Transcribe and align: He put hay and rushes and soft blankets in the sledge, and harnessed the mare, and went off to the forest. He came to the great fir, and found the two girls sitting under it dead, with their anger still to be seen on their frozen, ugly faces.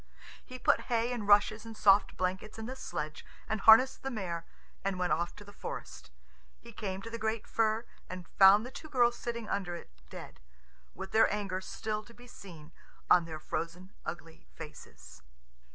He 0.43 0.57
put 0.57 0.81
hay 0.89 1.11
and 1.13 1.27
rushes 1.27 1.63
and 1.63 1.77
soft 1.77 2.17
blankets 2.17 2.57
in 2.57 2.65
the 2.65 2.75
sledge, 2.75 3.23
and 3.47 3.61
harnessed 3.61 4.01
the 4.01 4.09
mare, 4.09 4.47
and 4.83 4.97
went 4.97 5.13
off 5.13 5.35
to 5.35 5.43
the 5.43 5.53
forest. 5.53 6.09
He 6.59 6.71
came 6.73 7.03
to 7.03 7.11
the 7.11 7.19
great 7.19 7.45
fir, 7.45 7.85
and 8.09 8.27
found 8.27 8.65
the 8.65 8.71
two 8.71 8.89
girls 8.89 9.15
sitting 9.15 9.47
under 9.47 9.75
it 9.75 9.91
dead, 10.09 10.39
with 10.95 11.11
their 11.11 11.31
anger 11.31 11.61
still 11.61 12.03
to 12.05 12.15
be 12.15 12.25
seen 12.25 12.71
on 13.11 13.25
their 13.25 13.39
frozen, 13.39 13.93
ugly 14.03 14.47
faces. 14.55 15.21